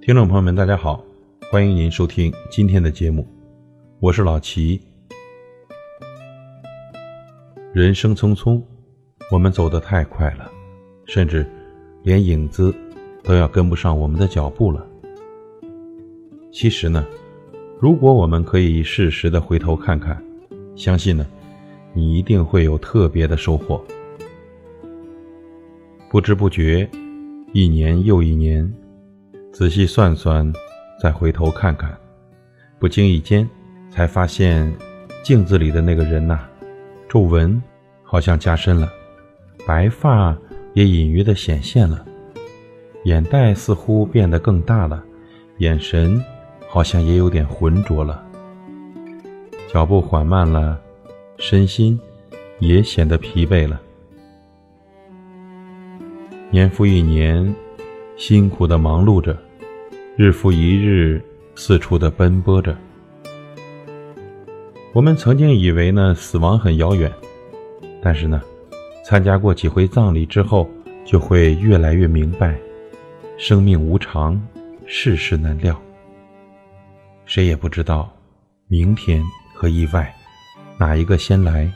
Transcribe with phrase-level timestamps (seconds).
[0.00, 1.02] 听众朋友们，大家好，
[1.50, 3.26] 欢迎您收听今天的节目，
[4.00, 4.78] 我是老齐。
[7.72, 8.62] 人生匆匆，
[9.32, 10.48] 我们走得太快了，
[11.06, 11.50] 甚至
[12.02, 12.72] 连影子
[13.22, 14.86] 都要跟不上我们的脚步了。
[16.52, 17.04] 其实呢，
[17.84, 20.18] 如果我们可以适时的回头看看，
[20.74, 21.26] 相信呢，
[21.92, 23.78] 你一定会有特别的收获。
[26.08, 26.88] 不知不觉，
[27.52, 28.72] 一年又一年。
[29.52, 30.50] 仔细算算，
[30.98, 31.94] 再回头看看，
[32.78, 33.46] 不经意间
[33.90, 34.74] 才发现，
[35.22, 36.40] 镜子里的那个人呐，
[37.06, 37.62] 皱纹
[38.02, 38.90] 好像加深了，
[39.66, 40.34] 白发
[40.72, 42.02] 也隐约的显现了，
[43.04, 45.04] 眼袋似乎变得更大了，
[45.58, 46.18] 眼神
[46.74, 48.20] 好像也有点浑浊了，
[49.72, 50.76] 脚步缓慢了，
[51.36, 51.96] 身心
[52.58, 53.80] 也显得疲惫了。
[56.50, 57.54] 年复一年。
[58.16, 59.36] 辛苦的忙碌着，
[60.16, 61.22] 日复一日，
[61.56, 62.76] 四处的奔波着。
[64.92, 67.12] 我们曾经以为呢，死亡很遥远，
[68.00, 68.40] 但是呢，
[69.04, 70.68] 参加过几回葬礼之后，
[71.04, 72.56] 就会越来越明白，
[73.36, 74.40] 生命无常，
[74.86, 75.80] 世事难料。
[77.26, 78.10] 谁也不知道，
[78.68, 79.22] 明天
[79.54, 80.14] 和意外，
[80.78, 81.70] 哪一个先来？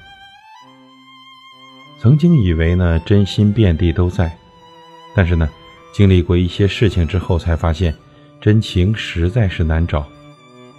[2.00, 4.36] 曾经以为呢，真心遍地都在，
[5.14, 5.48] 但是呢。
[5.90, 7.92] 经历过一些事情之后，才发现，
[8.40, 10.06] 真情实在是难找，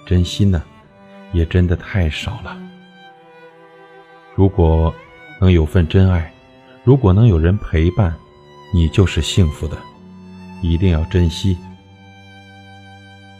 [0.05, 0.63] 真心呢，
[1.33, 2.57] 也真的太少了。
[4.35, 4.93] 如果
[5.41, 6.31] 能有份真爱，
[6.85, 8.15] 如果能有人陪伴，
[8.73, 9.75] 你就是幸福的，
[10.61, 11.57] 一定要珍惜。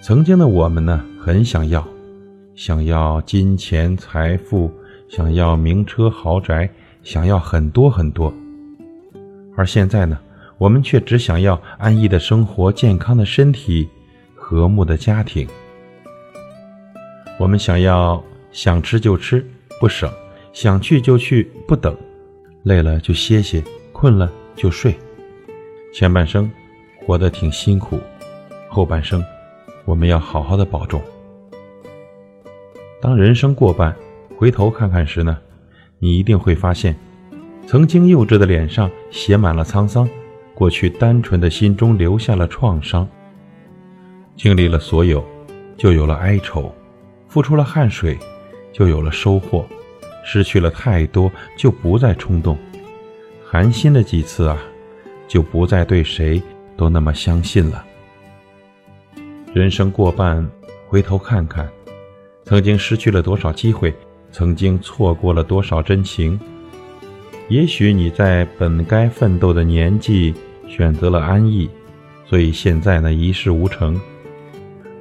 [0.01, 1.87] 曾经的我们呢，很想要，
[2.55, 4.73] 想要金钱财富，
[5.07, 6.67] 想要名车豪宅，
[7.03, 8.33] 想要很多很多，
[9.55, 10.17] 而现在呢？
[10.57, 13.87] 我们却只想要安逸的生活、健康的身体、
[14.33, 15.47] 和睦的家庭。
[17.37, 19.47] 我们想要想吃就吃，
[19.79, 20.09] 不省；
[20.51, 21.95] 想去就去，不等。
[22.63, 24.97] 累了就歇歇，困了就睡。
[25.93, 26.49] 前半生
[27.05, 27.99] 活得挺辛苦，
[28.67, 29.23] 后半生
[29.85, 30.99] 我们要好好的保重。
[33.01, 33.95] 当人生过半，
[34.37, 35.37] 回头看看时呢，
[35.99, 36.93] 你一定会发现，
[37.65, 40.07] 曾经幼稚的脸上写满了沧桑。
[40.53, 43.07] 过去单纯的心中留下了创伤，
[44.35, 45.23] 经历了所有，
[45.77, 46.69] 就有了哀愁；
[47.29, 48.17] 付出了汗水，
[48.73, 49.63] 就有了收获；
[50.25, 52.57] 失去了太多，就不再冲动；
[53.45, 54.57] 寒心了几次啊，
[55.29, 56.43] 就不再对谁
[56.75, 57.85] 都那么相信了。
[59.53, 60.45] 人生过半，
[60.89, 61.69] 回头看看，
[62.49, 63.93] 曾经失去了多少机会，
[64.31, 66.39] 曾经错过了多少真情。
[67.47, 70.33] 也许你在本该奋斗的年纪。
[70.67, 71.67] 选择了安逸，
[72.27, 73.99] 所以现在呢一事无成；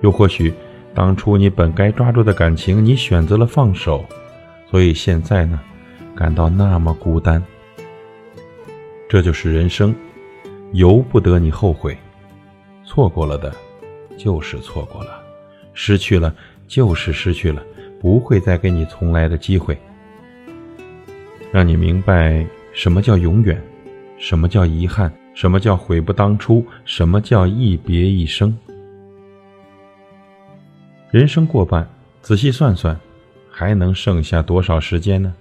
[0.01, 0.51] 又或许
[0.95, 4.03] 当初你本该抓住的感情，你选择了放手，
[4.71, 5.61] 所以现在呢
[6.17, 7.45] 感到那么孤单。
[9.11, 9.95] 这就是人生，
[10.73, 11.95] 由不得你后悔。
[12.83, 13.55] 错过了的，
[14.17, 15.11] 就是错过了；
[15.75, 16.35] 失去了，
[16.69, 17.61] 就是失去了，
[18.01, 19.77] 不会再给你重来的机会。
[21.51, 23.61] 让你明白什么叫永远，
[24.19, 25.13] 什么叫遗憾。
[25.35, 26.67] 什么叫悔不当初？
[26.85, 28.59] 什么叫一别一生？
[31.13, 31.89] 人生过半，
[32.21, 32.99] 仔细算算，
[33.49, 35.33] 还能剩下多少时间呢？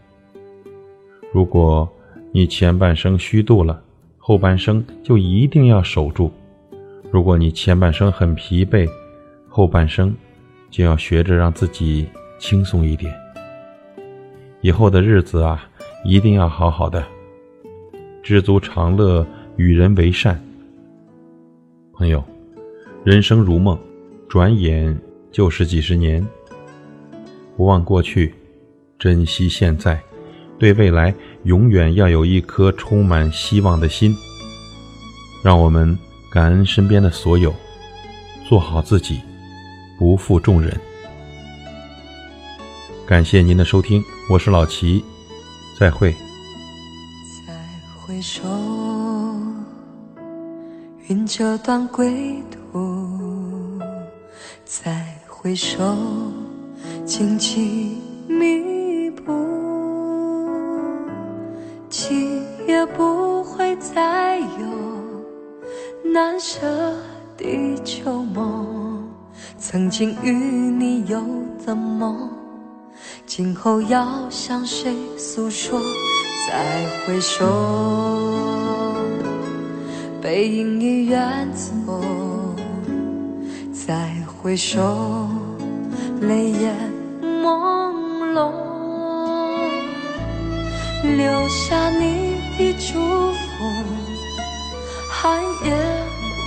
[1.34, 1.92] 如果
[2.32, 3.82] 你前半生虚度了，
[4.20, 6.32] 后半生就一定要守住；
[7.12, 8.88] 如果你前半生很疲惫，
[9.50, 10.16] 后半生
[10.70, 12.08] 就要学着让自己
[12.40, 13.14] 轻松一点。
[14.62, 15.68] 以后的日子啊，
[16.04, 17.04] 一定要好好的，
[18.22, 19.26] 知足常乐。
[19.58, 20.40] 与人为善，
[21.94, 22.24] 朋友，
[23.04, 23.76] 人生如梦，
[24.30, 24.96] 转眼
[25.32, 26.24] 就是几十年。
[27.56, 28.36] 不忘过去，
[29.00, 30.00] 珍惜现在，
[30.60, 31.12] 对未来
[31.46, 34.16] 永远要有一颗充满希望的心。
[35.44, 35.98] 让我们
[36.30, 37.52] 感恩身边的所有，
[38.48, 39.20] 做好自己，
[39.98, 40.80] 不负众人。
[43.06, 45.04] 感谢您的收听，我是老齐，
[45.80, 46.14] 再会。
[47.46, 47.54] 再
[48.00, 48.44] 回首。
[51.08, 53.80] 云遮断归途，
[54.66, 55.96] 再回首，
[57.06, 57.98] 荆棘
[58.28, 59.32] 密布，
[61.90, 66.60] 情也不会再有难舍
[67.38, 68.87] 的旧梦。
[69.58, 71.22] 曾经与你有
[71.66, 72.30] 的梦，
[73.26, 75.80] 今后要向谁诉说？
[76.48, 77.46] 再回首，
[80.22, 82.02] 背影已远走。
[83.74, 85.28] 再回首，
[86.22, 86.74] 泪眼
[87.22, 88.52] 朦胧，
[91.04, 93.00] 留下你的祝
[93.34, 93.38] 福，
[95.10, 95.76] 寒夜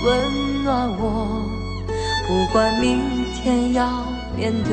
[0.05, 1.60] 温暖我。
[2.31, 4.05] 不管明天要
[4.37, 4.71] 面对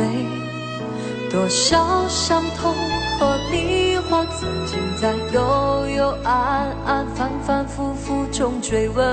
[1.28, 2.72] 多少伤痛
[3.18, 9.04] 和迷惘，曾经在幽幽暗暗、反反复复中追问，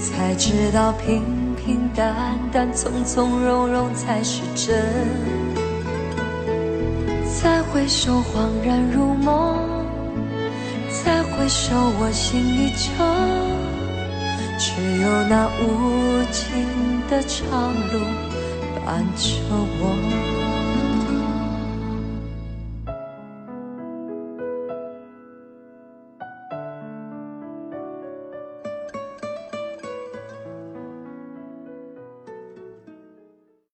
[0.00, 1.22] 才知道平
[1.54, 4.76] 平淡淡、从从容容才是真。
[7.40, 9.56] 再回首，恍然如梦；
[11.04, 13.61] 再回首，我心依旧。
[14.64, 16.46] 只有那无尽
[17.10, 17.98] 的长路
[18.86, 20.41] 伴着我。